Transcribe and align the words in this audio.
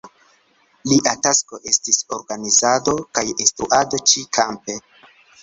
Lia 0.91 1.11
tasko 1.27 1.59
estis 1.71 1.99
organizado 2.17 2.97
kaj 3.19 3.25
instruado 3.47 4.03
ĉi-kampe. 4.13 4.81